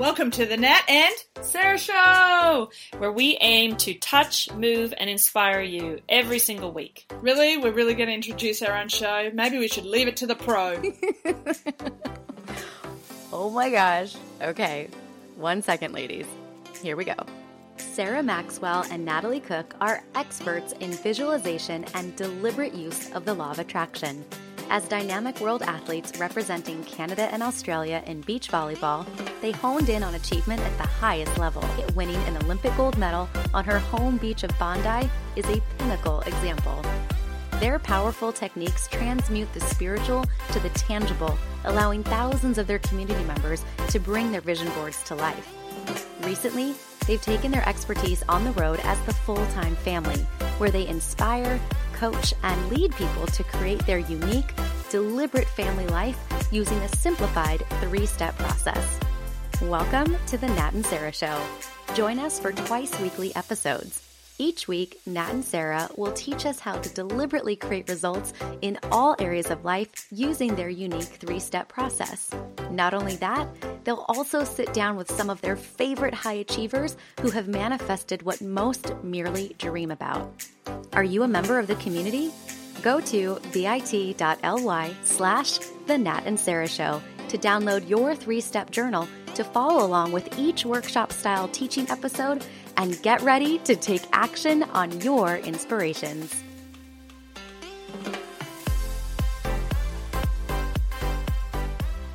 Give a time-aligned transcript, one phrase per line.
[0.00, 5.60] Welcome to the Nat and Sarah Show, where we aim to touch, move, and inspire
[5.60, 7.04] you every single week.
[7.20, 7.58] Really?
[7.58, 9.30] We're really going to introduce our own show?
[9.34, 10.80] Maybe we should leave it to the pro.
[13.30, 14.16] oh my gosh.
[14.40, 14.88] Okay.
[15.36, 16.24] One second, ladies.
[16.82, 17.16] Here we go.
[17.76, 23.50] Sarah Maxwell and Natalie Cook are experts in visualization and deliberate use of the law
[23.50, 24.24] of attraction.
[24.72, 29.04] As dynamic world athletes representing Canada and Australia in beach volleyball,
[29.40, 31.64] they honed in on achievement at the highest level.
[31.96, 36.80] Winning an Olympic gold medal on her home beach of Bondi is a pinnacle example.
[37.58, 43.64] Their powerful techniques transmute the spiritual to the tangible, allowing thousands of their community members
[43.88, 45.52] to bring their vision boards to life.
[46.22, 46.76] Recently,
[47.08, 50.20] they've taken their expertise on the road as the full time family,
[50.58, 51.58] where they inspire,
[52.00, 54.54] coach, and lead people to create their unique,
[54.88, 56.18] deliberate family life
[56.50, 58.98] using a simplified three step process.
[59.62, 61.38] Welcome to the Nat and Sarah Show.
[61.94, 64.09] Join us for twice weekly episodes.
[64.40, 69.14] Each week, Nat and Sarah will teach us how to deliberately create results in all
[69.18, 72.30] areas of life using their unique three step process.
[72.70, 73.46] Not only that,
[73.84, 78.40] they'll also sit down with some of their favorite high achievers who have manifested what
[78.40, 80.32] most merely dream about.
[80.94, 82.32] Are you a member of the community?
[82.80, 89.06] Go to bit.ly slash the Nat and Sarah Show to download your three step journal
[89.34, 92.44] to follow along with each workshop style teaching episode
[92.80, 96.34] and get ready to take action on your inspirations.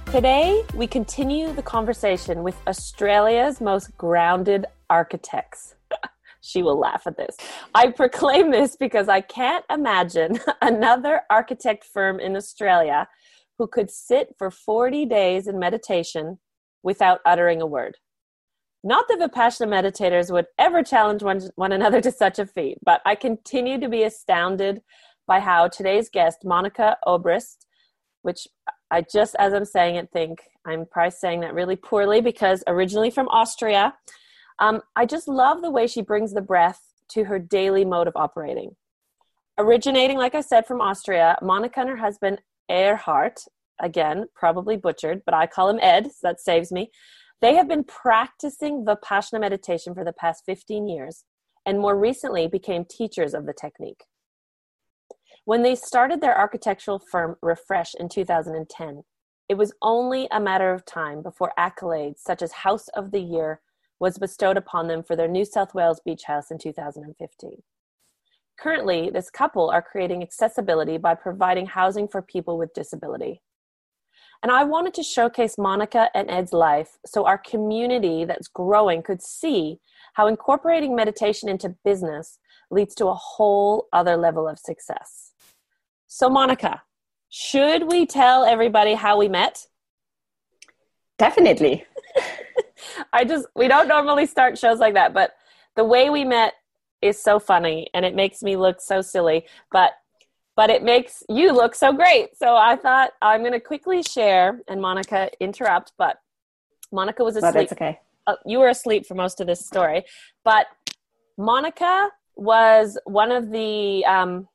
[0.07, 5.75] Today, we continue the conversation with Australia's most grounded architects.
[6.41, 7.37] she will laugh at this.
[7.75, 13.07] I proclaim this because I can't imagine another architect firm in Australia
[13.59, 16.39] who could sit for 40 days in meditation
[16.81, 17.97] without uttering a word.
[18.87, 22.77] Not that the Vipassana meditators would ever challenge one, one another to such a feat,
[22.85, 24.83] but I continue to be astounded
[25.25, 27.65] by how today's guest, Monica Obrist,
[28.21, 28.47] which
[28.91, 33.09] I just, as I'm saying it, think I'm probably saying that really poorly because originally
[33.09, 33.95] from Austria,
[34.59, 38.15] um, I just love the way she brings the breath to her daily mode of
[38.15, 38.75] operating.
[39.57, 42.39] Originating, like I said, from Austria, Monica and her husband,
[42.69, 43.37] Erhard,
[43.79, 46.91] again, probably butchered, but I call him Ed, so that saves me.
[47.41, 51.25] They have been practicing Vipassana meditation for the past 15 years
[51.65, 54.03] and more recently became teachers of the technique.
[55.45, 59.03] When they started their architectural firm Refresh in 2010,
[59.47, 63.61] it was only a matter of time before accolades such as House of the Year
[63.99, 67.61] was bestowed upon them for their New South Wales beach house in 2015.
[68.57, 73.41] Currently, this couple are creating accessibility by providing housing for people with disability.
[74.45, 79.19] And I wanted to showcase Monica and Ed's life so our community that's growing could
[79.19, 79.79] see
[80.13, 82.37] how incorporating meditation into business
[82.69, 85.31] leads to a whole other level of success.
[86.05, 86.83] So, Monica,
[87.27, 89.65] should we tell everybody how we met?
[91.17, 91.83] Definitely.
[93.13, 95.31] I just, we don't normally start shows like that, but
[95.75, 96.53] the way we met
[97.01, 99.47] is so funny and it makes me look so silly.
[99.71, 99.93] But
[100.55, 102.37] but it makes you look so great.
[102.37, 106.17] So I thought I'm going to quickly share, and Monica interrupt, but
[106.91, 107.53] Monica was asleep.
[107.53, 107.99] But that's okay.
[108.27, 110.03] Uh, you were asleep for most of this story,
[110.43, 110.67] but
[111.37, 114.05] Monica was one of the.
[114.05, 114.47] Um,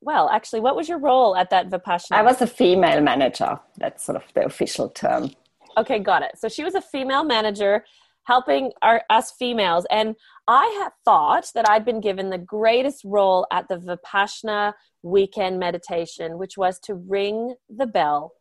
[0.00, 2.16] well, actually, what was your role at that Vipassana?
[2.16, 3.58] I was a female manager.
[3.78, 5.30] That's sort of the official term.
[5.78, 6.32] Okay, got it.
[6.36, 7.84] So she was a female manager
[8.24, 9.86] helping our, us females.
[9.90, 15.58] And I had thought that I'd been given the greatest role at the Vipassana weekend
[15.58, 18.32] meditation, which was to ring the bell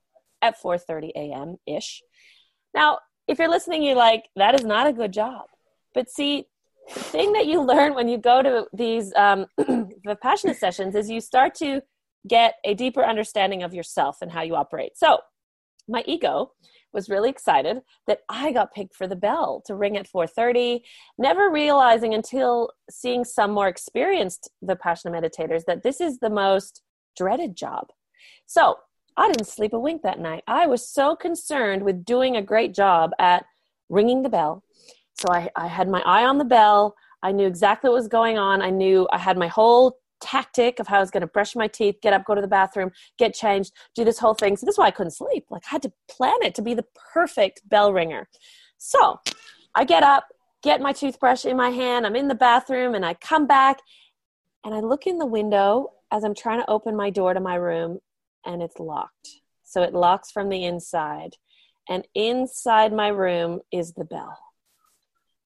[0.42, 1.58] at 4:30 a.m.
[1.66, 2.02] ish.
[2.74, 5.46] Now, if you're listening, you're like, that is not a good job.
[5.94, 6.46] But see,
[6.94, 11.22] the thing that you learn when you go to these um, Vipassana sessions is you
[11.22, 11.82] start to
[12.28, 14.98] get a deeper understanding of yourself and how you operate.
[14.98, 15.20] So,
[15.88, 16.52] my ego
[16.94, 20.84] was really excited that I got picked for the bell to ring at 4:30,
[21.18, 26.82] never realizing until seeing some more experienced Vipassana meditators that this is the most
[27.18, 27.88] dreaded job.
[28.46, 28.78] So,
[29.16, 30.44] I didn't sleep a wink that night.
[30.48, 33.46] I was so concerned with doing a great job at
[33.90, 34.64] ringing the bell.
[35.16, 36.96] So I, I had my eye on the bell.
[37.22, 38.62] I knew exactly what was going on.
[38.62, 41.68] I knew I had my whole tactic of how I was going to brush my
[41.68, 44.56] teeth, get up, go to the bathroom, get changed, do this whole thing.
[44.56, 45.46] So this is why I couldn't sleep.
[45.50, 48.28] Like I had to plan it to be the perfect bell ringer.
[48.78, 49.20] So
[49.76, 50.26] I get up,
[50.62, 53.78] get my toothbrush in my hand, I'm in the bathroom, and I come back
[54.64, 57.56] and I look in the window as I'm trying to open my door to my
[57.56, 58.00] room
[58.46, 59.30] and it's locked.
[59.64, 61.36] So it locks from the inside.
[61.90, 64.38] and inside my room is the bell.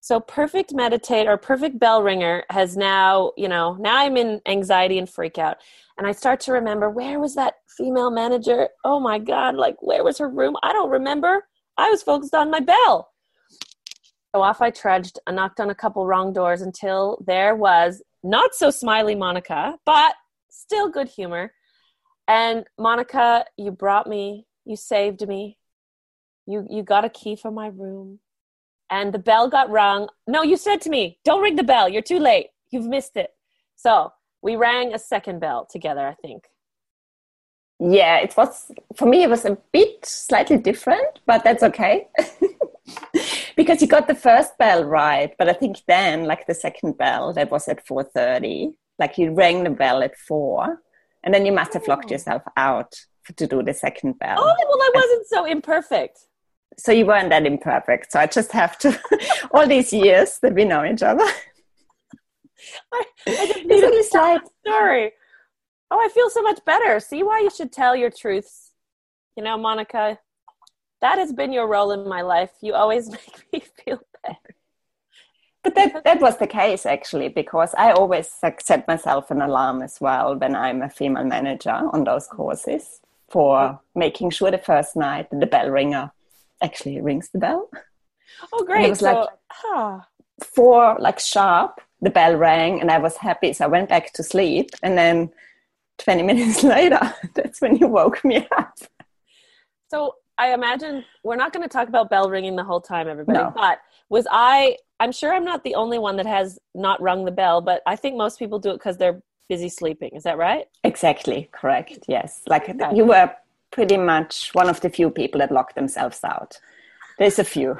[0.07, 4.99] So perfect meditate or perfect bell ringer has now, you know, now I'm in anxiety
[4.99, 5.57] and freak out.
[5.97, 8.69] And I start to remember where was that female manager?
[8.85, 10.55] Oh my God, like where was her room?
[10.63, 11.45] I don't remember.
[11.77, 13.11] I was focused on my bell.
[14.33, 15.19] So off I trudged.
[15.27, 20.15] I knocked on a couple wrong doors until there was not so smiley Monica, but
[20.49, 21.51] still good humor.
[22.29, 25.57] And Monica, you brought me, you saved me.
[26.45, 28.21] You you got a key for my room.
[28.89, 30.09] And the bell got rung.
[30.27, 31.89] No, you said to me, "Don't ring the bell.
[31.89, 32.47] You're too late.
[32.71, 33.31] You've missed it."
[33.75, 36.45] So, we rang a second bell together, I think.
[37.79, 42.07] Yeah, it was for me it was a bit slightly different, but that's okay.
[43.55, 47.33] because you got the first bell right, but I think then like the second bell
[47.33, 50.81] that was at 4:30, like you rang the bell at 4
[51.23, 52.13] and then you must have locked oh.
[52.13, 52.95] yourself out
[53.35, 54.37] to do the second bell.
[54.39, 56.19] Oh, well I wasn't so imperfect.
[56.77, 58.11] So you weren't that imperfect.
[58.11, 58.99] So I just have to
[59.51, 61.23] all these years that we know each other.
[62.93, 64.41] I, I just needed to slide.
[64.65, 65.11] Sorry.
[65.89, 66.99] Oh, I feel so much better.
[66.99, 68.73] See why you should tell your truths.
[69.35, 70.19] You know, Monica,
[71.01, 72.51] that has been your role in my life.
[72.61, 74.37] You always make me feel better.
[75.63, 78.29] But that, that was the case actually, because I always
[78.59, 83.79] set myself an alarm as well when I'm a female manager on those courses for
[83.93, 86.11] making sure the first night the bell ringer
[86.61, 87.69] actually rings the bell.
[88.53, 88.85] Oh, great.
[88.85, 89.99] it was so, like huh.
[90.43, 93.53] four, like sharp, the bell rang, and I was happy.
[93.53, 94.69] So I went back to sleep.
[94.83, 95.31] And then
[95.99, 96.99] 20 minutes later,
[97.33, 98.77] that's when you woke me up.
[99.89, 103.37] So I imagine we're not going to talk about bell ringing the whole time, everybody.
[103.37, 103.51] No.
[103.55, 104.77] But was I?
[104.99, 107.95] I'm sure I'm not the only one that has not rung the bell, but I
[107.95, 110.11] think most people do it because they're busy sleeping.
[110.13, 110.65] Is that right?
[110.83, 111.99] Exactly correct.
[112.07, 113.31] Yes, like you were
[113.77, 116.59] pretty much one of the few people that locked themselves out.
[117.19, 117.77] There's a few.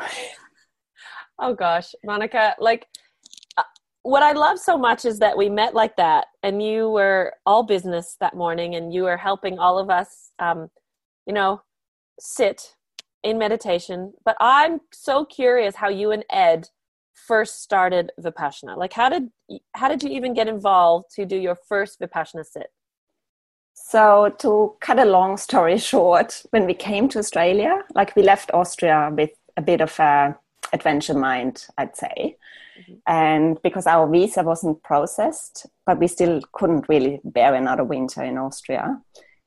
[1.40, 2.86] oh gosh, Monica, like
[3.58, 3.64] uh,
[4.04, 7.64] what I love so much is that we met like that, and you were all
[7.64, 10.70] business that morning, and you were helping all of us, um,
[11.26, 11.64] you know,
[12.20, 12.76] sit
[13.24, 14.14] in meditation.
[14.24, 16.70] But I'm so curious how you and Ed
[17.28, 18.78] first started Vipassana.
[18.78, 19.30] Like, how did
[19.74, 22.68] how did you even get involved to do your first Vipassana sit?
[23.89, 28.51] So, to cut a long story short, when we came to Australia, like we left
[28.54, 30.36] Austria with a bit of a
[30.74, 32.36] adventure mind, I'd say.
[32.81, 32.94] Mm-hmm.
[33.07, 38.38] And because our visa wasn't processed, but we still couldn't really bear another winter in
[38.38, 39.01] Austria,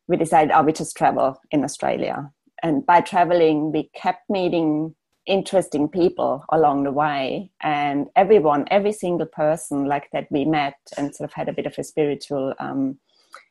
[0.08, 2.32] we decided, oh, we just travel in Australia.
[2.62, 4.94] And by traveling, we kept meeting
[5.26, 7.50] interesting people along the way.
[7.60, 11.66] And everyone, every single person like that we met and sort of had a bit
[11.66, 12.98] of a spiritual um,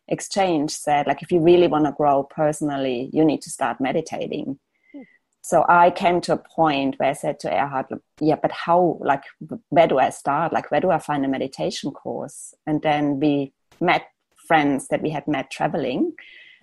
[0.10, 4.60] exchange said, like, if you really want to grow personally, you need to start meditating.
[4.92, 5.02] Hmm.
[5.42, 7.88] So I came to a point where I said to Erhard,
[8.20, 9.24] yeah, but how, like,
[9.70, 10.52] where do I start?
[10.52, 12.54] Like, where do I find a meditation course?
[12.68, 14.08] And then we met
[14.48, 16.14] friends that we had met traveling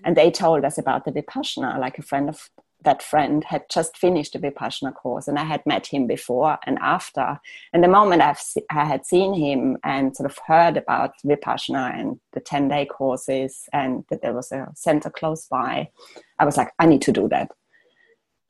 [0.04, 2.50] and they told us about the Vipassana, like a friend of
[2.86, 6.78] that friend had just finished a Vipassana course and I had met him before and
[6.78, 7.38] after.
[7.72, 11.98] And the moment I've se- I had seen him and sort of heard about Vipassana
[11.98, 15.90] and the 10 day courses and that there was a center close by,
[16.38, 17.50] I was like, I need to do that.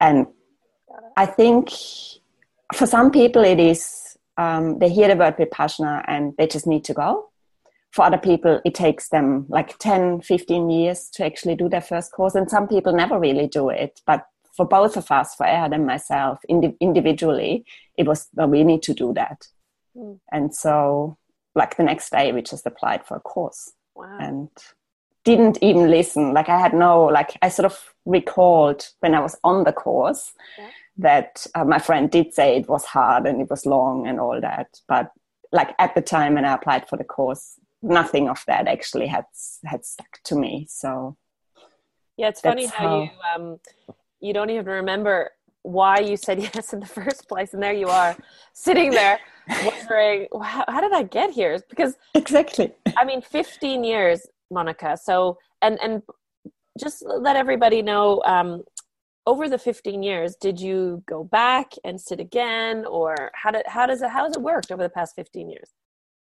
[0.00, 0.26] And
[1.16, 1.70] I think
[2.74, 6.84] for some people it is, um, they hear the word Vipassana and they just need
[6.84, 7.30] to go
[7.96, 12.12] for other people it takes them like 10 15 years to actually do their first
[12.12, 15.74] course and some people never really do it but for both of us for Erhard
[15.74, 17.64] and myself indi- individually
[17.96, 19.46] it was well, we need to do that
[19.96, 20.18] mm.
[20.32, 21.16] and so
[21.54, 24.18] like the next day we just applied for a course wow.
[24.20, 24.48] and
[25.24, 29.36] didn't even listen like i had no like i sort of recalled when i was
[29.42, 30.68] on the course yeah.
[30.96, 34.40] that uh, my friend did say it was hard and it was long and all
[34.40, 35.10] that but
[35.50, 39.24] like at the time when i applied for the course nothing of that actually had
[39.64, 40.66] had stuck to me.
[40.68, 41.16] So
[42.16, 43.60] yeah, it's funny how, how, you um,
[44.20, 45.30] you don't even remember
[45.62, 48.16] why you said yes in the first place, and there you are
[48.52, 49.18] sitting there
[49.64, 51.58] wondering how, how did I get here?
[51.68, 54.96] Because exactly, I mean, fifteen years, Monica.
[54.96, 56.02] So and and
[56.78, 58.22] just let everybody know.
[58.24, 58.62] Um,
[59.28, 63.84] over the 15 years did you go back and sit again or how did how
[63.84, 65.70] does it how has it worked over the past 15 years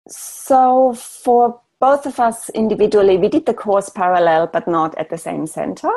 [0.08, 5.18] so for both of us individually, we did the course parallel, but not at the
[5.18, 5.92] same center,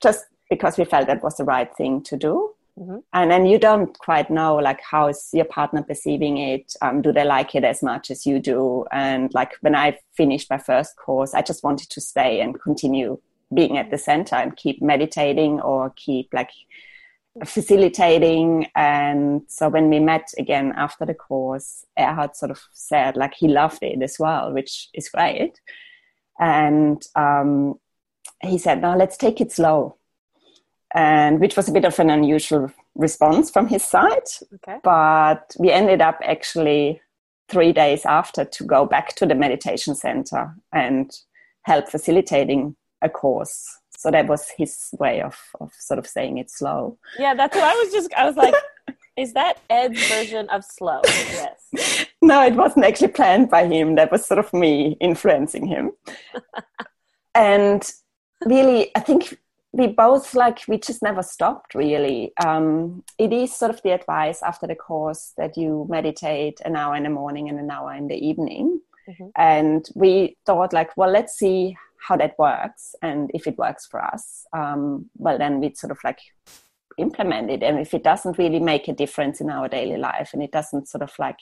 [0.00, 2.50] just because we felt that was the right thing to do.
[2.78, 2.98] Mm-hmm.
[3.12, 6.74] And then you don't quite know like how is your partner perceiving it?
[6.82, 8.84] Um, do they like it as much as you do?
[8.90, 13.20] And like when I finished my first course, I just wanted to stay and continue
[13.52, 16.50] being at the center and keep meditating or keep like
[17.44, 18.66] facilitating.
[18.74, 23.48] And so when we met again after the course, Erhard sort of said like he
[23.48, 25.60] loved it as well, which is great.
[26.38, 27.78] And um,
[28.42, 29.96] he said, "Now let's take it slow,"
[30.94, 34.28] and which was a bit of an unusual response from his side.
[34.54, 34.78] Okay.
[34.82, 37.00] But we ended up actually
[37.48, 41.10] three days after to go back to the meditation center and
[41.62, 43.78] help facilitating a course.
[43.96, 46.98] So that was his way of, of sort of saying it slow.
[47.18, 48.54] Yeah, that's what I was just, I was like,
[49.16, 51.00] is that Ed's version of slow?
[51.04, 52.06] Yes.
[52.22, 53.96] No, it wasn't actually planned by him.
[53.96, 55.92] That was sort of me influencing him.
[57.34, 57.86] and
[58.46, 59.38] really, I think
[59.74, 62.32] we both like we just never stopped really.
[62.44, 66.94] Um, it is sort of the advice after the course that you meditate an hour
[66.94, 68.80] in the morning and an hour in the evening.
[69.06, 69.26] Mm-hmm.
[69.36, 71.76] and we thought like well let's see
[72.08, 74.46] how that works and if it works for us.
[74.56, 76.20] Um, well then we'd sort of like
[76.98, 77.62] implement it.
[77.62, 80.88] And if it doesn't really make a difference in our daily life and it doesn't
[80.88, 81.38] sort of like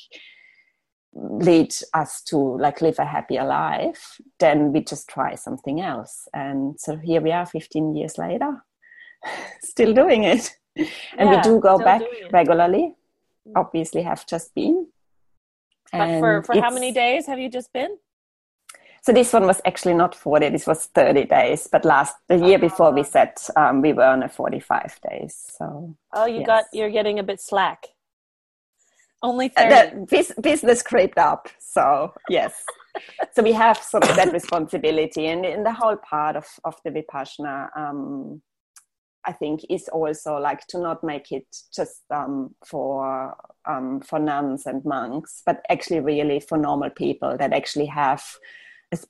[1.14, 6.28] lead us to like live a happier life, then we just try something else.
[6.32, 8.64] And so here we are 15 years later,
[9.60, 10.50] still doing it.
[10.76, 12.02] And yeah, we do go back
[12.32, 12.94] regularly.
[13.46, 13.52] Mm.
[13.56, 14.86] Obviously have just been.
[15.92, 17.98] But for, for how many days have you just been?
[19.02, 21.68] So this one was actually not 40, this was 30 days.
[21.70, 25.54] But last, the year before we said um, we were on a 45 days.
[25.58, 25.96] So.
[26.12, 26.46] Oh, you yes.
[26.46, 27.88] got, you're getting a bit slack.
[29.22, 30.06] Only 30.
[30.06, 31.48] The business crept up.
[31.58, 32.64] So, yes.
[33.32, 35.26] so we have sort of that responsibility.
[35.26, 38.42] And in the whole part of, of the Vipassana, um,
[39.24, 43.36] I think is also like to not make it just um, for
[43.66, 48.24] um, for nuns and monks, but actually really for normal people that actually have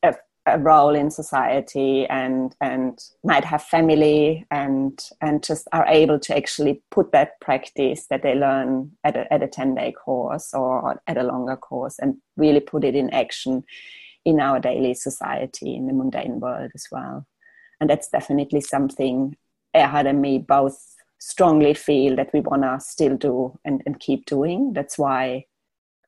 [0.02, 0.14] a,
[0.47, 6.37] a role in society and and might have family and and just are able to
[6.37, 11.01] actually put that practice that they learn at a, at a 10 day course or
[11.07, 13.63] at a longer course and really put it in action
[14.25, 17.27] in our daily society in the mundane world as well.
[17.81, 19.37] And that's definitely something
[19.75, 24.27] Erhard and me both strongly feel that we want to still do and, and keep
[24.27, 24.73] doing.
[24.73, 25.47] That's why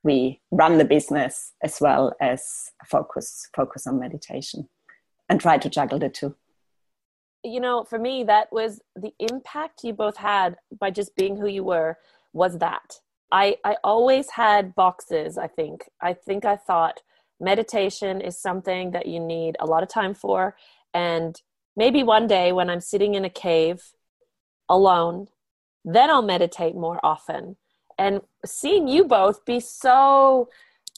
[0.04, 4.68] we run the business as well as focus focus on meditation
[5.28, 6.36] and try to juggle the two.
[7.42, 11.48] You know for me that was the impact you both had by just being who
[11.48, 11.98] you were
[12.32, 13.00] was that.
[13.32, 15.88] I i always had boxes i think.
[16.00, 17.00] I think i thought
[17.40, 20.56] meditation is something that you need a lot of time for.
[20.92, 21.40] And
[21.76, 23.92] maybe one day when i'm sitting in a cave
[24.68, 25.28] alone
[25.84, 27.56] then i'll meditate more often
[27.98, 30.48] and seeing you both be so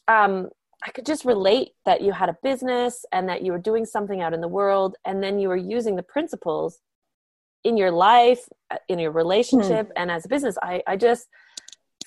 [0.09, 0.51] um,
[0.85, 4.21] I could just relate that you had a business and that you were doing something
[4.21, 6.79] out in the world, and then you were using the principles
[7.65, 9.93] in your life, uh, in your relationship, mm.
[9.97, 10.57] and as a business.
[10.63, 11.29] I, I just,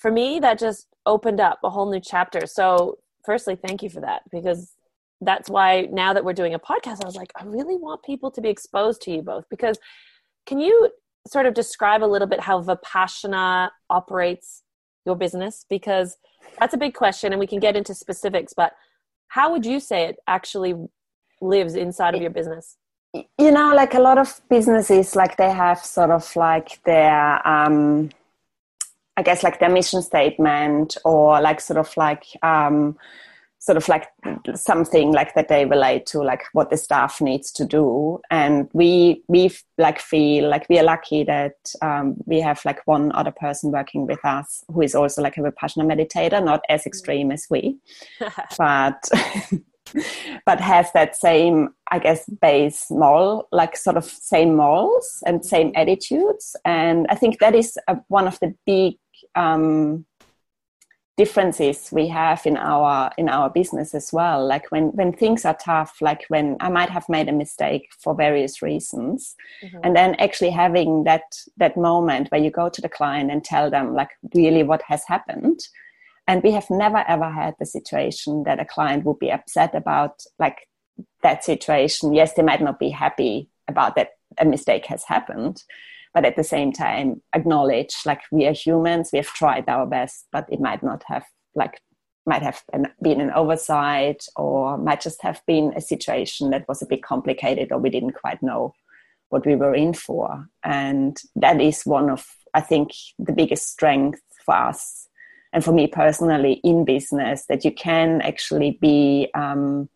[0.00, 2.46] for me, that just opened up a whole new chapter.
[2.46, 4.72] So, firstly, thank you for that because
[5.20, 8.30] that's why now that we're doing a podcast, I was like, I really want people
[8.30, 9.78] to be exposed to you both because
[10.46, 10.90] can you
[11.28, 14.62] sort of describe a little bit how Vipassana operates
[15.04, 15.66] your business?
[15.68, 16.16] Because
[16.58, 18.52] that's a big question, and we can get into specifics.
[18.52, 18.72] But
[19.28, 20.74] how would you say it actually
[21.40, 22.76] lives inside of your business?
[23.12, 28.10] You know, like a lot of businesses, like they have sort of like their, um,
[29.16, 32.96] I guess, like their mission statement, or like sort of like um,
[33.60, 34.08] sort of like
[34.54, 38.18] something like that they relate to like what the staff needs to do.
[38.30, 43.12] And we we like feel like we are lucky that um, we have like one
[43.12, 47.30] other person working with us who is also like a vipassana meditator not as extreme
[47.30, 47.76] as we
[48.58, 49.08] but
[50.46, 55.72] but has that same i guess base moral like sort of same morals and same
[55.74, 56.56] attitudes.
[56.64, 58.94] And i think that is a, one of the big
[59.34, 60.06] um,
[61.20, 64.38] differences we have in our in our business as well.
[64.54, 68.12] Like when when things are tough like when i might have made a mistake for
[68.26, 69.80] various reasons mm-hmm.
[69.82, 71.26] and then actually having that
[71.62, 75.02] that moment where you go to the client and tell them like really what has
[75.14, 75.60] happened.
[76.28, 80.14] And we have never ever had the situation that a client would be upset about
[80.44, 80.58] like
[81.26, 82.14] that situation.
[82.20, 83.34] Yes they might not be happy
[83.68, 85.56] about that a mistake has happened
[86.14, 90.26] but at the same time acknowledge like we are humans we have tried our best
[90.32, 91.24] but it might not have
[91.54, 91.80] like
[92.26, 92.62] might have
[93.02, 97.72] been an oversight or might just have been a situation that was a bit complicated
[97.72, 98.74] or we didn't quite know
[99.30, 100.46] what we were in for.
[100.62, 105.08] And that is one of i think the biggest strength for us
[105.52, 109.88] and for me personally in business that you can actually be um,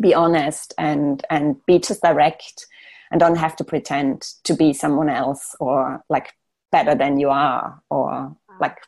[0.00, 2.66] be honest and and be just direct
[3.10, 6.32] and don't have to pretend to be someone else or like
[6.72, 8.78] better than you are or like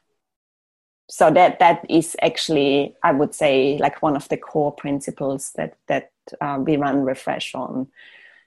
[1.09, 5.77] so that that is actually i would say like one of the core principles that
[5.89, 6.11] that
[6.41, 7.89] uh, we run refresh on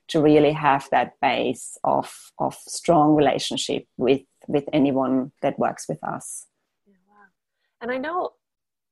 [0.08, 6.04] to really have that base of of strong relationship with with anyone that works with
[6.04, 6.46] us.
[7.82, 8.34] And i know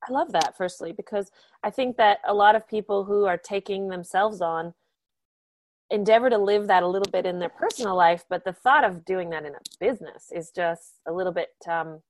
[0.07, 1.31] i love that firstly because
[1.63, 4.73] i think that a lot of people who are taking themselves on
[5.91, 9.05] endeavor to live that a little bit in their personal life but the thought of
[9.05, 12.01] doing that in a business is just a little bit um,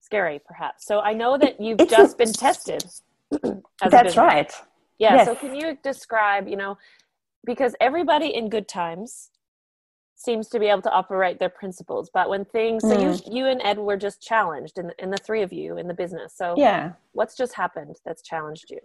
[0.00, 2.84] scary perhaps so i know that you've it's just a, been tested
[3.90, 4.52] that's right
[4.98, 5.26] yeah yes.
[5.26, 6.76] so can you describe you know
[7.44, 9.30] because everybody in good times
[10.16, 12.92] seems to be able to operate their principles but when things mm.
[12.92, 13.34] so you mm.
[13.34, 16.34] you and ed were just challenged in, in the three of you in the business
[16.36, 18.80] so yeah what's just happened that's challenged you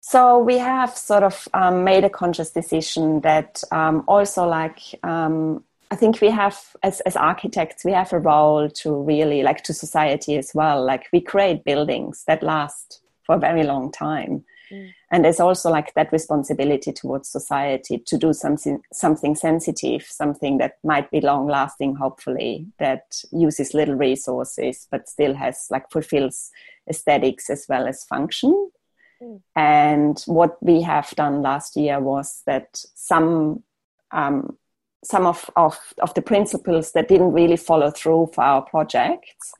[0.00, 5.62] so we have sort of um, made a conscious decision that um, also like um,
[5.90, 9.74] i think we have as, as architects we have a role to really like to
[9.74, 10.84] society as well.
[10.84, 14.44] Like we create buildings that last for a very long time.
[14.70, 14.92] Mm.
[15.10, 20.74] and there's also like that responsibility towards society to do something something sensitive something that
[20.84, 26.50] might be long lasting hopefully that uses little resources but still has like fulfills
[26.90, 28.70] aesthetics as well as function
[29.56, 33.62] and what we have done last year was that some
[34.10, 34.56] um,
[35.04, 39.54] some of, of, of the principles that didn't really follow through for our projects,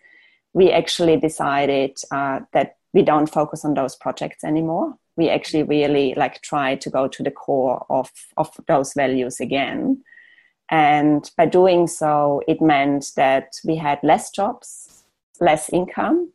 [0.53, 4.95] we actually decided uh, that we don't focus on those projects anymore.
[5.17, 10.03] We actually really like try to go to the core of, of those values again.
[10.71, 15.05] And by doing so, it meant that we had less jobs,
[15.41, 16.33] less income,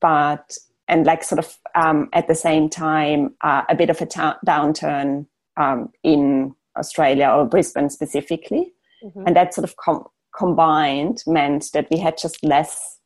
[0.00, 0.56] but
[0.90, 4.38] and like sort of um, at the same time uh, a bit of a ta-
[4.44, 5.24] downturn
[5.56, 8.74] um, in Australia or Brisbane specifically.
[9.02, 9.22] Mm-hmm.
[9.26, 10.06] And that sort of com-
[10.36, 12.98] combined meant that we had just less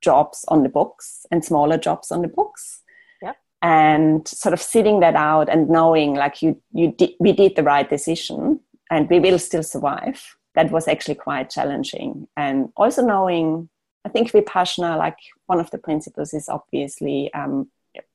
[0.00, 2.82] jobs on the books and smaller jobs on the books.
[3.20, 3.32] Yeah.
[3.62, 7.64] And sort of sitting that out and knowing like you, you did, we did the
[7.64, 10.36] right decision and we will still survive.
[10.54, 12.28] That was actually quite challenging.
[12.36, 13.68] And also knowing,
[14.04, 17.68] I think Vipassana, like one of the principles is obviously, um,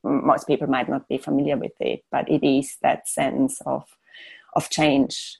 [0.03, 3.85] most people might not be familiar with it, but it is that sense of
[4.55, 5.37] of change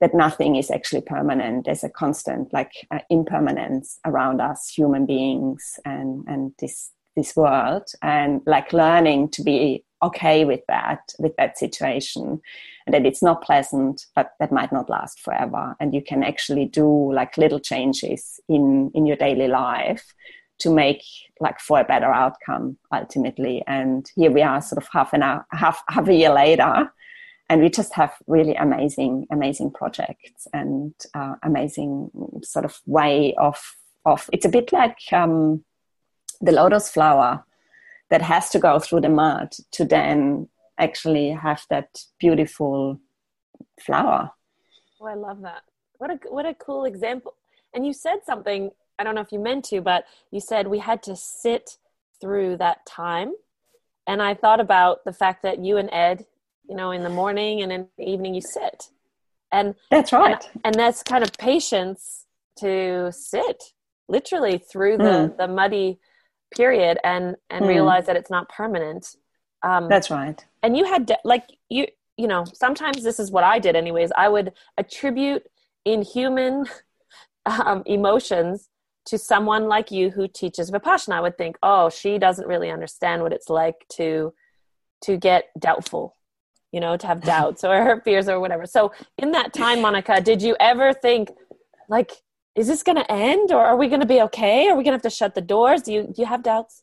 [0.00, 1.64] that nothing is actually permanent.
[1.64, 7.88] There's a constant like uh, impermanence around us human beings and and this this world.
[8.02, 12.40] And like learning to be okay with that with that situation
[12.86, 15.74] and that it's not pleasant but that might not last forever.
[15.80, 20.14] And you can actually do like little changes in in your daily life
[20.58, 21.02] to make
[21.40, 23.62] like for a better outcome ultimately.
[23.66, 26.90] And here we are sort of half an hour half half a year later
[27.48, 32.10] and we just have really amazing amazing projects and uh, amazing
[32.42, 33.58] sort of way of
[34.04, 35.64] of it's a bit like um,
[36.40, 37.44] the lotus flower
[38.10, 41.88] that has to go through the mud to then actually have that
[42.18, 43.00] beautiful
[43.80, 44.30] flower.
[45.00, 45.62] Oh i love that.
[45.98, 47.34] What a what a cool example.
[47.74, 50.78] And you said something i don't know if you meant to but you said we
[50.78, 51.78] had to sit
[52.20, 53.32] through that time.
[54.06, 56.26] And i thought about the fact that you and ed
[56.68, 58.90] you know in the morning and in the evening you sit.
[59.52, 60.44] And that's right.
[60.54, 62.26] and, and that's kind of patience
[62.58, 63.62] to sit
[64.08, 65.36] literally through the mm.
[65.36, 65.98] the muddy
[66.56, 67.68] period and and mm.
[67.68, 69.16] realize that it's not permanent
[69.62, 73.44] um, that's right and you had de- like you you know sometimes this is what
[73.44, 75.42] i did anyways i would attribute
[75.84, 76.66] inhuman
[77.46, 78.68] um, emotions
[79.04, 83.22] to someone like you who teaches vipassana i would think oh she doesn't really understand
[83.22, 84.32] what it's like to
[85.02, 86.16] to get doubtful
[86.76, 88.66] you know, to have doubts or her fears or whatever.
[88.66, 91.30] So in that time, Monica, did you ever think
[91.88, 92.12] like,
[92.56, 94.68] is this going to end or are we going to be okay?
[94.68, 95.82] Are we going to have to shut the doors?
[95.82, 96.82] Do you, do you have doubts?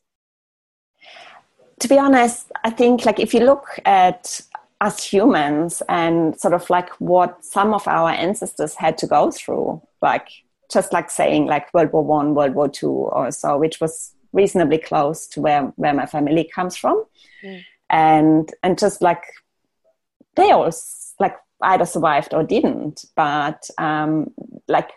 [1.80, 4.40] To be honest, I think like if you look at
[4.80, 9.82] us humans and sort of like what some of our ancestors had to go through,
[10.00, 10.28] like
[10.72, 14.78] just like saying like World War One, World War Two or so, which was reasonably
[14.78, 17.04] close to where, where my family comes from.
[17.42, 17.62] Mm.
[17.90, 19.24] And and just like
[20.36, 20.70] they all
[21.18, 24.32] like either survived or didn't but um,
[24.68, 24.90] like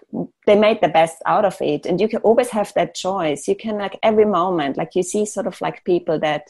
[0.45, 1.85] they made the best out of it.
[1.85, 3.47] And you can always have that choice.
[3.47, 6.49] You can like every moment like you see sort of like people that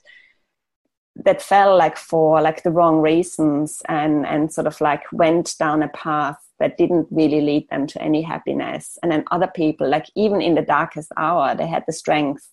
[1.25, 5.81] that fell like for like the wrong reasons and and sort of like went down
[5.81, 8.97] a path that didn't really lead them to any happiness.
[9.01, 12.47] And then other people like even in the darkest hour they had the strength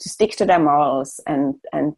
[0.00, 1.96] to stick to their morals and and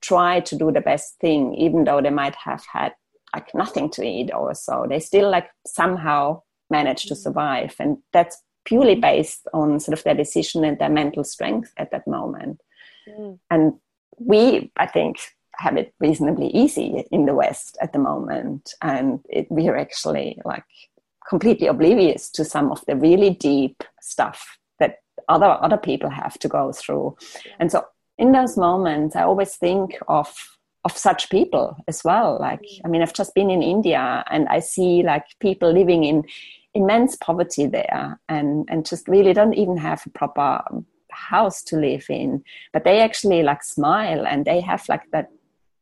[0.00, 2.92] try to do the best thing even though they might have had
[3.34, 8.42] like nothing to eat or so they still like somehow manage to survive and that's
[8.64, 12.60] purely based on sort of their decision and their mental strength at that moment.
[13.08, 13.38] Mm.
[13.50, 13.74] And
[14.18, 15.18] we, I think,
[15.56, 18.74] have it reasonably easy in the West at the moment.
[18.82, 20.64] And it, we are actually like
[21.28, 26.48] completely oblivious to some of the really deep stuff that other other people have to
[26.48, 27.16] go through.
[27.60, 27.84] And so
[28.18, 30.34] in those moments, I always think of
[30.84, 32.38] of such people as well.
[32.40, 32.80] Like, mm.
[32.84, 36.24] I mean, I've just been in India and I see like people living in
[36.74, 40.62] immense poverty there and, and just really don't even have a proper
[41.10, 42.44] house to live in.
[42.72, 45.30] But they actually like smile and they have like that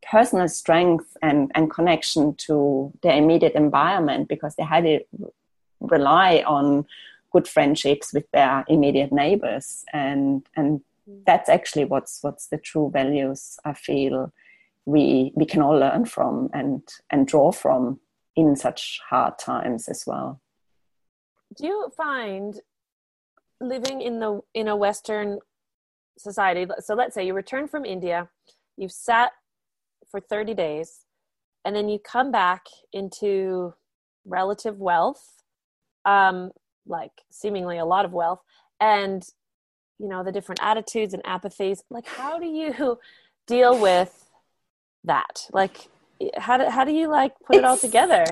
[0.08, 5.00] personal strength and, and connection to their immediate environment because they had to
[5.80, 6.86] rely on
[7.32, 11.24] good friendships with their immediate neighbors and and mm.
[11.24, 14.32] that's actually what's what's the true values I feel
[14.86, 18.00] we we can all learn from and and draw from
[18.36, 20.40] in such hard times as well.
[21.56, 22.60] Do you find
[23.62, 25.38] living in the in a western
[26.18, 28.28] society so let's say you return from india
[28.76, 29.32] you've sat
[30.10, 31.06] for 30 days
[31.64, 33.72] and then you come back into
[34.26, 35.42] relative wealth
[36.04, 36.50] um
[36.86, 38.40] like seemingly a lot of wealth
[38.80, 39.24] and
[39.98, 42.98] you know the different attitudes and apathies like how do you
[43.46, 44.21] deal with
[45.04, 45.48] that?
[45.52, 45.88] Like
[46.36, 48.24] how do, how do you like put it's, it all together?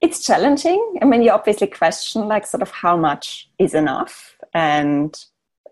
[0.00, 0.98] It's challenging.
[1.02, 4.36] I mean you obviously question like sort of how much is enough.
[4.54, 5.16] And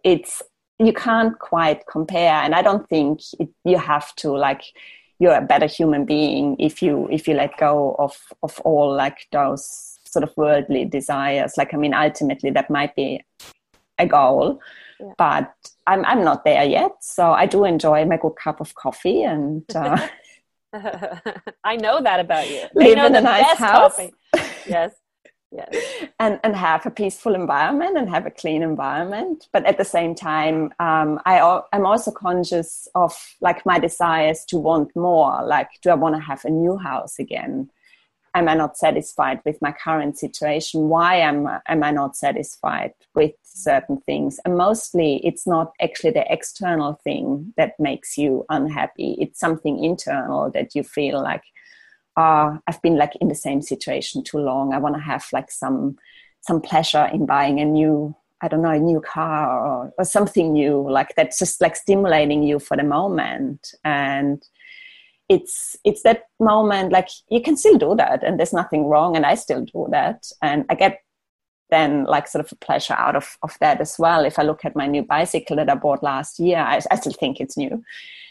[0.04, 0.42] it's
[0.78, 2.34] you can't quite compare.
[2.34, 4.62] And i don't think it, you have to like
[5.18, 9.26] you're a better human being if you if you let go of of all like
[9.32, 11.54] those sort of worldly desires.
[11.56, 13.24] Like i mean ultimately that might be
[13.98, 14.60] a goal
[15.00, 15.12] yeah.
[15.18, 15.54] but
[15.86, 16.92] I'm I'm not there yet.
[17.00, 19.64] So I do enjoy my good cup of coffee and.
[19.74, 20.06] Uh,
[21.64, 22.64] I know that about you.
[22.74, 23.96] Live in a nice house.
[23.96, 24.12] Coffee.
[24.68, 24.92] Yes.
[25.52, 25.74] Yes.
[26.18, 30.14] and and have a peaceful environment and have a clean environment but at the same
[30.14, 35.90] time um, i i'm also conscious of like my desires to want more like do
[35.90, 37.70] i want to have a new house again
[38.38, 40.88] am I not satisfied with my current situation?
[40.88, 44.38] Why am, am I not satisfied with certain things?
[44.44, 49.16] And mostly it's not actually the external thing that makes you unhappy.
[49.18, 51.42] It's something internal that you feel like,
[52.16, 54.72] uh, I've been like in the same situation too long.
[54.72, 55.96] I want to have like some,
[56.40, 60.52] some pleasure in buying a new I don't know, a new car or, or something
[60.52, 63.74] new, like that's just like stimulating you for the moment.
[63.82, 64.42] And
[65.28, 69.26] it's it's that moment like you can still do that and there's nothing wrong and
[69.26, 70.30] i still do that.
[70.42, 71.00] And i get
[71.70, 74.24] then like sort of a pleasure out of, of that as well.
[74.24, 77.12] If i look at my new bicycle that i bought last year i, I still
[77.12, 77.82] think it's new.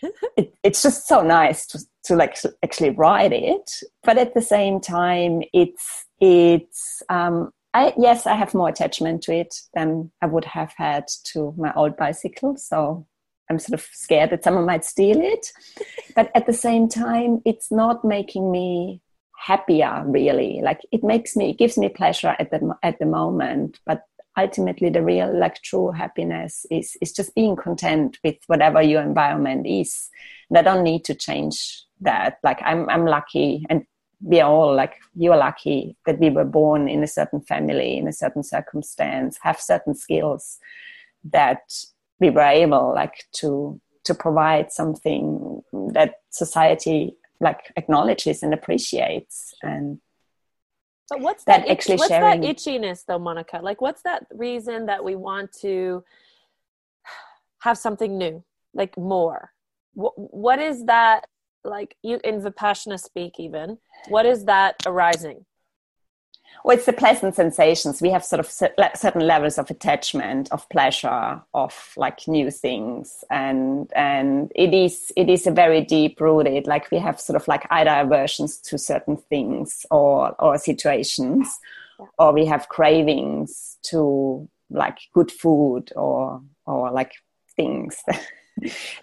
[0.37, 3.71] It, it's just so nice to, to like actually ride it.
[4.03, 9.33] But at the same time it's it's um I, yes, I have more attachment to
[9.33, 12.55] it than I would have had to my old bicycle.
[12.55, 13.05] So
[13.49, 15.51] I'm sort of scared that someone might steal it.
[16.15, 19.01] but at the same time, it's not making me
[19.37, 20.61] happier really.
[20.63, 23.79] Like it makes me, it gives me pleasure at the at the moment.
[23.85, 24.03] But
[24.37, 29.67] ultimately, the real, like true happiness is is just being content with whatever your environment
[29.67, 30.09] is.
[30.49, 32.39] And I don't need to change that.
[32.43, 33.85] Like I'm I'm lucky, and
[34.21, 38.07] we are all like you're lucky that we were born in a certain family in
[38.07, 40.57] a certain circumstance, have certain skills
[41.31, 41.61] that
[42.19, 45.61] we were able like to to provide something
[45.93, 49.53] that society like acknowledges and appreciates.
[49.61, 49.99] And
[51.09, 52.41] but what's that, that actually itch, what's sharing...
[52.41, 53.59] that itchiness though monica?
[53.61, 56.03] Like what's that reason that we want to
[57.59, 59.51] have something new like more?
[59.93, 61.25] What, what is that
[61.63, 63.77] like you in vipassana speak even
[64.09, 65.45] what is that arising
[66.63, 68.01] well, it's the pleasant sensations.
[68.01, 73.91] We have sort of certain levels of attachment, of pleasure, of like new things, and
[73.95, 76.67] and it is it is a very deep rooted.
[76.67, 81.59] Like we have sort of like either aversions to certain things or or situations,
[81.99, 82.05] yeah.
[82.17, 87.11] or we have cravings to like good food or or like
[87.55, 87.97] things.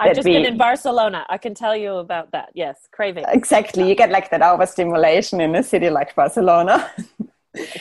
[0.01, 1.27] I've just we, been in Barcelona.
[1.29, 2.51] I can tell you about that.
[2.55, 3.25] Yes, craving.
[3.29, 3.89] Exactly.
[3.89, 6.91] You get like that overstimulation in a city like Barcelona.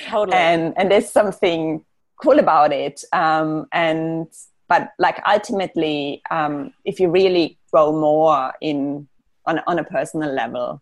[0.05, 0.37] totally.
[0.37, 1.83] and and there's something
[2.21, 4.27] cool about it um, and
[4.67, 9.07] but like ultimately um, if you really grow more in
[9.45, 10.81] on, on a personal level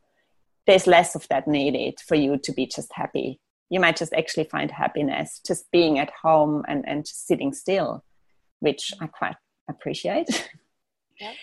[0.67, 4.43] there's less of that needed for you to be just happy you might just actually
[4.43, 8.03] find happiness just being at home and, and just sitting still
[8.59, 9.35] which i quite
[9.69, 10.49] appreciate
[11.19, 11.33] yeah.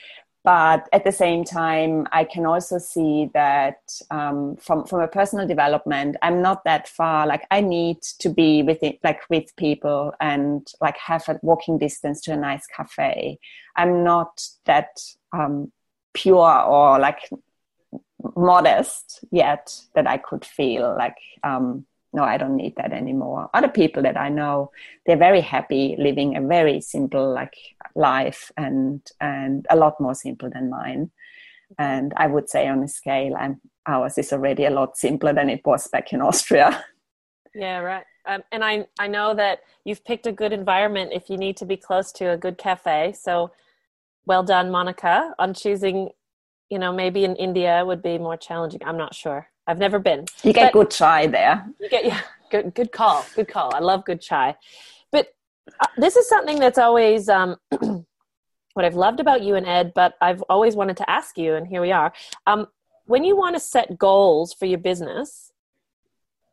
[0.46, 3.80] But at the same time i can also see that
[4.12, 7.26] um, from from a personal development i'm not that far.
[7.26, 11.78] Like i need to be with it like with people and like have a walking
[11.78, 13.38] distance to a nice cafe.
[13.74, 15.00] I'm not that
[15.32, 15.72] um,
[16.14, 17.28] pure or like
[18.34, 21.84] modest yet that i could feel like um,
[22.16, 23.50] no, I don't need that anymore.
[23.52, 24.72] Other people that I know,
[25.04, 27.54] they're very happy living a very simple like
[27.94, 31.10] life and and a lot more simple than mine.
[31.78, 35.50] And I would say on a scale, I'm ours is already a lot simpler than
[35.50, 36.84] it was back in Austria.
[37.58, 38.04] Yeah, right.
[38.26, 41.64] Um, and I I know that you've picked a good environment if you need to
[41.64, 43.14] be close to a good cafe.
[43.18, 43.50] So
[44.26, 46.10] well done, Monica, on choosing.
[46.68, 48.82] You know, maybe in India would be more challenging.
[48.84, 49.48] I'm not sure.
[49.66, 50.26] I've never been.
[50.42, 51.66] You get but good chai there.
[51.80, 53.24] You get yeah, good good call.
[53.34, 53.74] Good call.
[53.74, 54.56] I love good chai.
[55.10, 55.28] But
[55.80, 57.56] uh, this is something that's always um,
[58.74, 61.66] what I've loved about you and Ed, but I've always wanted to ask you, and
[61.66, 62.12] here we are.
[62.46, 62.66] Um,
[63.06, 65.52] when you want to set goals for your business,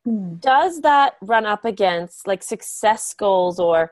[0.07, 0.39] mm.
[0.39, 3.91] does that run up against like success goals, or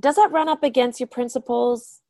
[0.00, 2.01] does that run up against your principles?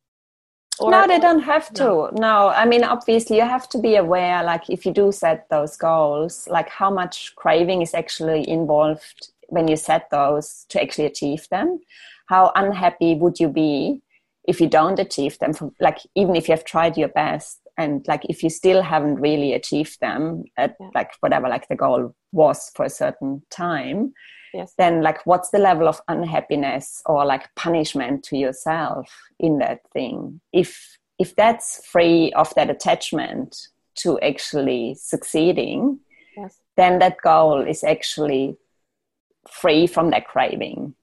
[0.79, 1.83] Or, no, they don't have to.
[1.83, 2.09] No.
[2.13, 5.77] no, I mean, obviously, you have to be aware, like, if you do set those
[5.77, 11.47] goals, like, how much craving is actually involved when you set those to actually achieve
[11.49, 11.79] them.
[12.27, 14.01] How unhappy would you be
[14.47, 15.53] if you don't achieve them?
[15.53, 19.15] From, like, even if you have tried your best, and like, if you still haven't
[19.15, 20.89] really achieved them at yeah.
[20.93, 24.13] like whatever like the goal was for a certain time,
[24.53, 24.73] yes.
[24.77, 30.39] then like what's the level of unhappiness or like punishment to yourself in that thing
[30.51, 33.55] if if that's free of that attachment
[33.95, 35.99] to actually succeeding
[36.37, 36.59] yes.
[36.77, 38.57] then that goal is actually
[39.49, 40.93] free from that craving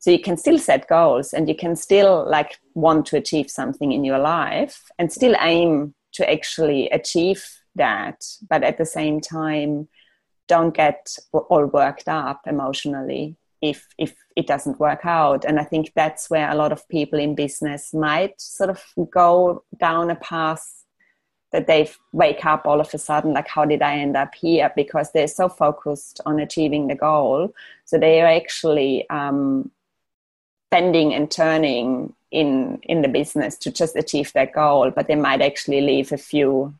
[0.00, 3.92] so you can still set goals and you can still like want to achieve something
[3.92, 7.44] in your life and still aim to actually achieve
[7.74, 9.88] that but at the same time
[10.48, 15.44] don't get all worked up emotionally if if it doesn't work out.
[15.44, 19.64] And i think that's where a lot of people in business might sort of go
[19.78, 20.84] down a path
[21.52, 24.72] that they wake up all of a sudden like how did i end up here?
[24.76, 27.54] Because they're so focused on achieving the goal.
[27.84, 29.70] So they are actually um,
[30.70, 34.90] bending and turning in in the business to just achieve their goal.
[34.90, 36.74] But they might actually leave a few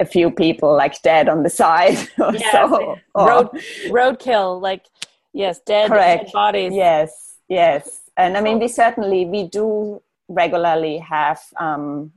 [0.00, 3.48] a few people like dead on the side yeah, so, road
[3.88, 4.84] roadkill like
[5.32, 6.72] yes dead, dead, bodies.
[6.74, 8.00] Yes yes.
[8.16, 12.12] And i mean we certainly we do regularly have um,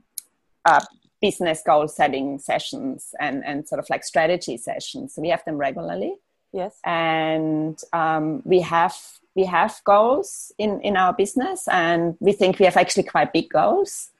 [0.64, 0.80] uh,
[1.20, 5.14] business goal setting sessions and and sort of like strategy sessions.
[5.14, 6.16] So we have them regularly.
[6.52, 6.78] Yes.
[6.84, 8.96] And um, we have
[9.34, 13.48] we have goals in in our business and we think we have actually quite big
[13.48, 14.10] goals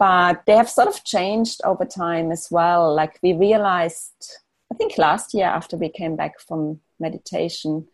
[0.00, 2.94] but they have sort of changed over time as well.
[2.94, 4.38] Like we realized,
[4.72, 7.86] I think last year after we came back from meditation,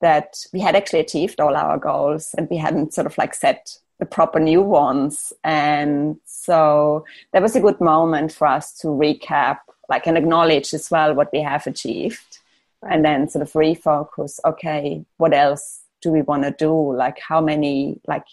[0.00, 3.78] that we had actually achieved all our goals and we hadn't sort of like set
[4.00, 5.32] the proper new ones.
[5.44, 10.90] And so that was a good moment for us to recap, like, and acknowledge as
[10.90, 12.40] well what we have achieved.
[12.82, 16.94] And then sort of refocus, okay, what else do we want to do?
[16.94, 18.26] Like, how many, like,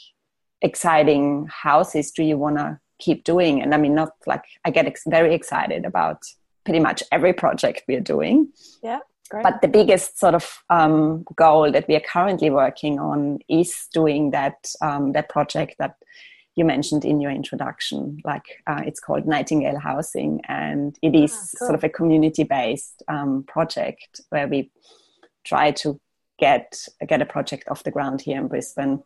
[0.61, 3.61] exciting houses do you want to keep doing.
[3.61, 6.23] And I mean, not like I get ex- very excited about
[6.63, 8.49] pretty much every project we are doing.
[8.83, 8.99] Yeah.
[9.29, 9.43] Great.
[9.43, 14.31] But the biggest sort of um, goal that we are currently working on is doing
[14.31, 15.95] that um, that project that
[16.55, 18.19] you mentioned in your introduction.
[18.25, 21.67] Like uh, it's called Nightingale Housing, and it is ah, cool.
[21.67, 24.69] sort of a community-based um, project where we
[25.45, 25.99] try to
[26.37, 29.01] get get a project off the ground here in Brisbane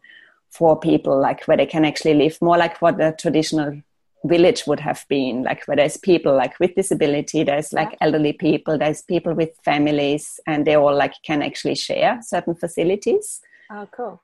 [0.57, 3.81] for people like where they can actually live more like what the traditional
[4.23, 8.77] village would have been like where there's people like with disability there's like elderly people
[8.77, 13.41] there's people with families and they all like can actually share certain facilities.
[13.69, 14.21] Oh cool.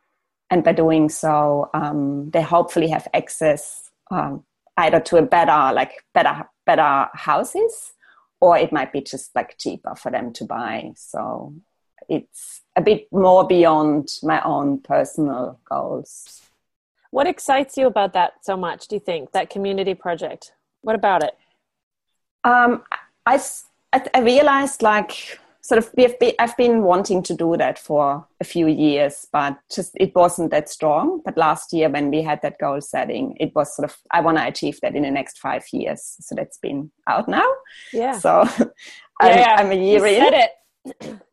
[0.49, 4.43] And by doing so um, they hopefully have access um,
[4.77, 7.93] either to a better like better better houses
[8.39, 10.91] or it might be just like cheaper for them to buy.
[10.95, 11.53] So
[12.11, 16.41] it's a bit more beyond my own personal goals.
[17.09, 20.51] What excites you about that so much, do you think, that community project?
[20.81, 21.37] What about it?
[22.43, 22.83] Um,
[23.25, 23.41] I,
[24.13, 28.25] I realized like sort of we have been, I've been wanting to do that for
[28.41, 31.21] a few years, but just it wasn't that strong.
[31.23, 34.37] But last year when we had that goal setting, it was sort of I want
[34.37, 36.17] to achieve that in the next five years.
[36.19, 37.49] So that's been out now.
[37.93, 38.17] Yeah.
[38.17, 38.41] So
[39.21, 40.23] I'm, I'm a year you in.
[40.23, 40.51] Said it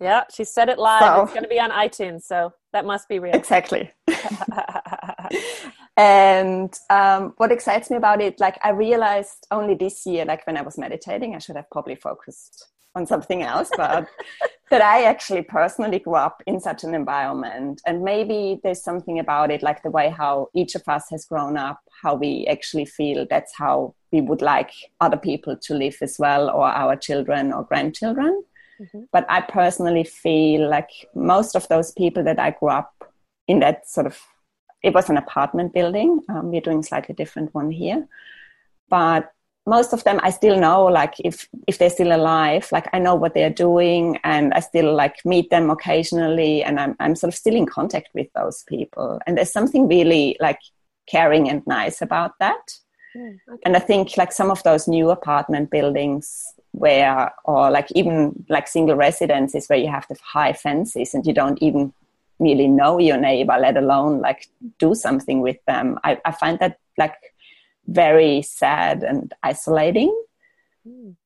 [0.01, 1.03] yeah, she said it live.
[1.03, 3.35] So, it's going to be on iTunes, so that must be real.
[3.35, 3.91] Exactly.
[5.97, 10.57] and um, what excites me about it, like I realized only this year, like when
[10.57, 14.07] I was meditating, I should have probably focused on something else, but
[14.71, 17.81] that I actually personally grew up in such an environment.
[17.87, 21.57] And maybe there's something about it, like the way how each of us has grown
[21.57, 26.17] up, how we actually feel that's how we would like other people to live as
[26.19, 28.43] well, or our children or grandchildren.
[28.81, 29.03] Mm-hmm.
[29.13, 32.93] But I personally feel like most of those people that I grew up
[33.47, 34.19] in that sort of
[34.83, 36.21] it was an apartment building.
[36.29, 38.07] Um, we're doing slightly different one here,
[38.89, 39.33] but
[39.67, 40.85] most of them I still know.
[40.85, 44.95] Like if if they're still alive, like I know what they're doing, and I still
[44.95, 49.21] like meet them occasionally, and I'm I'm sort of still in contact with those people.
[49.27, 50.61] And there's something really like
[51.07, 52.79] caring and nice about that.
[53.17, 53.63] Mm, okay.
[53.65, 56.45] And I think like some of those new apartment buildings
[56.79, 61.33] where or like even like single residences where you have the high fences and you
[61.33, 61.93] don't even
[62.39, 65.99] really know your neighbor, let alone like do something with them.
[66.05, 67.17] I, I find that like
[67.87, 70.15] very sad and isolating.
[70.87, 71.17] Mm.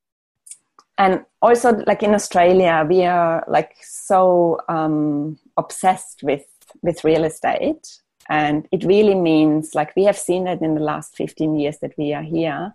[0.98, 6.44] And also, like in Australia, we are like so um, obsessed with
[6.82, 11.16] with real estate, and it really means like we have seen it in the last
[11.16, 12.74] fifteen years that we are here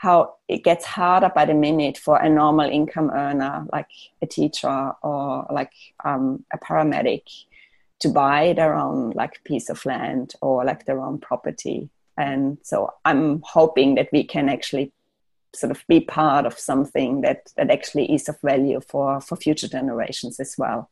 [0.00, 3.86] how it gets harder by the minute for a normal income earner like
[4.22, 5.72] a teacher or like
[6.06, 7.20] um, a paramedic
[7.98, 11.90] to buy their own like piece of land or like their own property.
[12.16, 14.90] And so i'm hoping that we can actually
[15.54, 19.68] sort of be part of something that that actually is of value for for future
[19.68, 20.88] generations as well.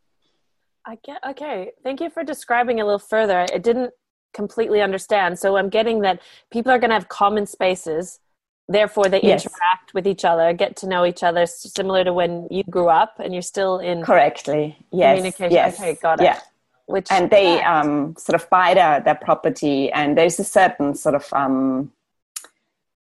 [0.85, 1.73] I get okay.
[1.83, 3.39] Thank you for describing a little further.
[3.41, 3.93] I didn't
[4.35, 5.39] completely understand.
[5.39, 8.21] So i'm getting that people are going to have common spaces
[8.69, 9.45] therefore they yes.
[9.45, 13.15] interact with each other get to know each other similar to when you grew up
[13.19, 14.77] and you're still in correctly.
[14.93, 15.17] Yes.
[15.17, 15.53] communication.
[15.53, 15.75] Yes.
[15.75, 16.25] okay got it.
[16.25, 16.41] Yeah.
[16.87, 21.15] Which and they um, sort of buy their, their property and there's a certain sort
[21.15, 21.93] of um,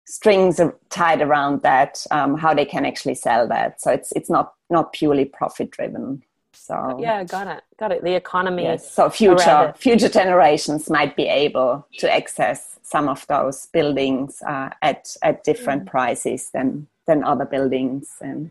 [0.06, 3.80] strings tied around that um, how they can actually sell that.
[3.80, 6.22] So it's it's not not purely profit driven
[6.68, 8.90] so yeah got it got it the economy yes.
[8.90, 15.16] so future future generations might be able to access some of those buildings uh, at
[15.22, 15.90] at different mm.
[15.90, 18.50] prices than than other buildings and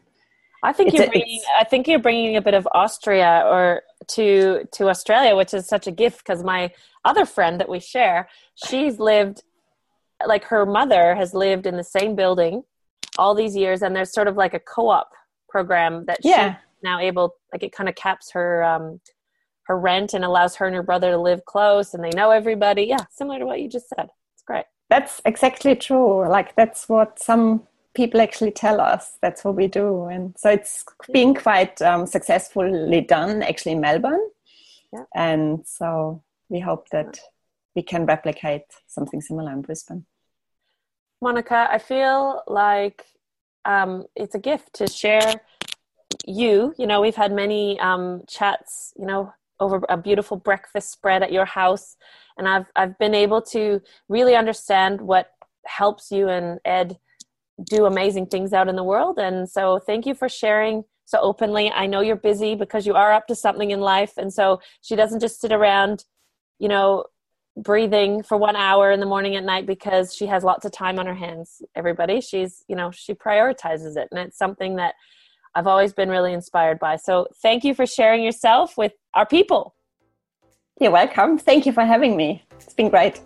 [0.64, 1.42] I think you're bringing.
[1.60, 3.84] I think you're bringing a bit of Austria or
[4.16, 6.72] to to Australia, which is such a gift because my
[7.06, 8.28] other friend that we share,
[8.68, 9.44] she's lived
[10.26, 12.64] like her mother has lived in the same building
[13.20, 15.12] all these years, and there's sort of like a co-op
[15.48, 16.56] program that yeah.
[16.56, 19.00] she's now able like it kind of caps her um
[19.64, 22.84] her rent and allows her and her brother to live close, and they know everybody.
[22.84, 24.10] Yeah, similar to what you just said.
[24.34, 24.66] It's great.
[24.90, 26.28] That's exactly true.
[26.28, 30.86] Like that's what some people actually tell us that's what we do and so it's
[31.12, 34.30] been quite um, successfully done actually in melbourne
[34.94, 35.04] yeah.
[35.16, 37.20] and so we hope that
[37.76, 40.06] we can replicate something similar in brisbane
[41.24, 43.04] monica i feel like
[43.66, 45.42] um, it's a gift to share
[46.26, 51.24] you you know we've had many um, chats you know over a beautiful breakfast spread
[51.24, 51.98] at your house
[52.38, 55.32] and i've i've been able to really understand what
[55.66, 56.98] helps you and ed
[57.64, 59.18] do amazing things out in the world.
[59.18, 61.72] And so thank you for sharing so openly.
[61.72, 64.14] I know you're busy because you are up to something in life.
[64.18, 66.06] And so she doesn't just sit around,
[66.60, 67.06] you know,
[67.56, 71.00] breathing for one hour in the morning at night because she has lots of time
[71.00, 71.62] on her hands.
[71.76, 74.08] Everybody, she's, you know, she prioritizes it.
[74.12, 74.94] And it's something that
[75.58, 76.98] I've always been really inspired by.
[76.98, 79.74] So thank you for sharing yourself with our people.
[80.80, 81.40] You're welcome.
[81.40, 82.44] Thank you for having me.
[82.52, 83.20] It's been great.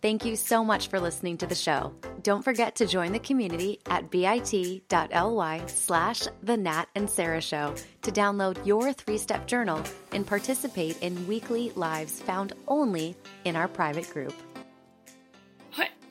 [0.00, 1.92] Thank you so much for listening to the show.
[2.22, 8.12] Don't forget to join the community at bit.ly slash the Nat and Sarah Show to
[8.12, 14.32] download your three-step journal and participate in weekly lives found only in our private group.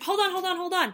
[0.01, 0.93] Hold on, hold on, hold on.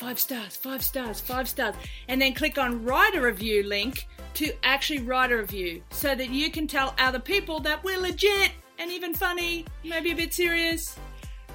[0.00, 1.74] Five stars, five stars, five stars.
[2.08, 6.30] And then click on write a review link to actually write a review so that
[6.30, 10.96] you can tell other people that we're legit and even funny, maybe a bit serious.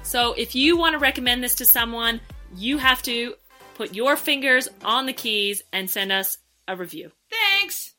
[0.04, 2.20] So if you want to recommend this to someone,
[2.54, 3.34] you have to
[3.74, 6.38] put your fingers on the keys and send us
[6.68, 7.10] a review.
[7.28, 7.95] Thanks!